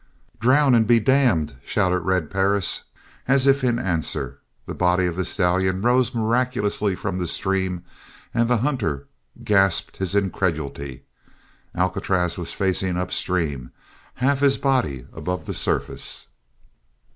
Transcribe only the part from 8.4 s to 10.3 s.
the hunter gasped his